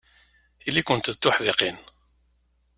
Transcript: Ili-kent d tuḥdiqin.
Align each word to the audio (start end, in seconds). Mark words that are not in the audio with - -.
Ili-kent 0.67 1.11
d 1.13 1.15
tuḥdiqin. 1.21 1.77